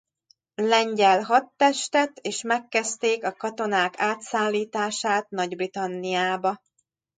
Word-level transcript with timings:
Lengyel 0.55 1.21
Hadtestet 1.21 2.17
és 2.21 2.41
megkezdték 2.43 3.23
a 3.25 3.33
katonák 3.33 3.93
átszállítását 3.99 5.29
Nagy-Britanniába. 5.29 6.61